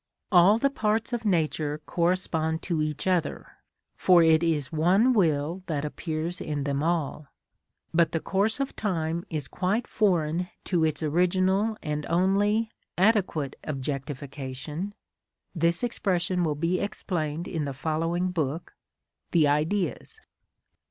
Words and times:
All 0.31 0.57
the 0.57 0.71
parts 0.71 1.13
of 1.13 1.25
nature 1.25 1.77
correspond 1.85 2.63
to 2.63 2.81
each 2.81 3.05
other, 3.05 3.57
for 3.95 4.23
it 4.23 4.41
is 4.41 4.71
one 4.71 5.13
will 5.13 5.61
that 5.67 5.85
appears 5.85 6.41
in 6.41 6.63
them 6.63 6.81
all, 6.81 7.27
but 7.93 8.11
the 8.11 8.19
course 8.19 8.59
of 8.59 8.75
time 8.75 9.23
is 9.29 9.47
quite 9.47 9.85
foreign 9.85 10.47
to 10.63 10.83
its 10.83 11.03
original 11.03 11.77
and 11.83 12.07
only 12.07 12.71
adequate 12.97 13.55
objectification 13.63 14.95
(this 15.53 15.83
expression 15.83 16.43
will 16.43 16.55
be 16.55 16.79
explained 16.79 17.47
in 17.47 17.65
the 17.65 17.71
following 17.73 18.31
book), 18.31 18.73
the 19.29 19.47
Ideas. 19.47 20.19